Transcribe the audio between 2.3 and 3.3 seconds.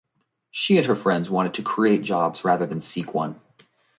rather than seek